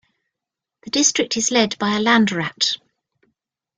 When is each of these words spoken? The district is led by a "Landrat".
The 0.81 0.89
district 0.89 1.37
is 1.37 1.51
led 1.51 1.77
by 1.77 1.89
a 1.95 1.99
"Landrat". 1.99 2.79